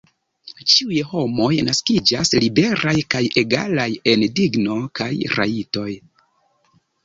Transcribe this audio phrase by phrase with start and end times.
[0.71, 5.89] Ĉiuj homoj naskiĝas liberaj kaj egalaj en digno kaj rajtoj.